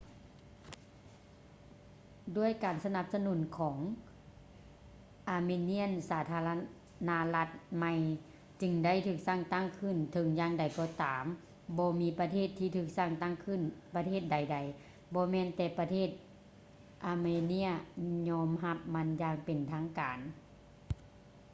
[2.37, 3.77] ດ້ວຍການສະໜັບສະໜູນຂອງ
[5.35, 6.53] armenian ສາທາລະ
[7.09, 7.93] ນະລັດໃໝ່
[8.61, 11.23] ຈຶ່ງໄດ້ຖືກສ້າງຕັ້ງຂື້ນ ເຖິງຢ່າງໃດກໍຕາມ
[11.77, 13.59] ບໍ່ມີປະເທດທີ່ຖືກສ້າງຕັ້ງຂຶ້ນ
[13.95, 14.57] ປະເທດໃດໃດ
[15.13, 16.09] ບໍ່ແມ່ນແຕ່ປະເທດ
[17.11, 17.69] armenia
[18.29, 20.19] ຍອມຮັບມັນຢ່າງເປັນທາງການ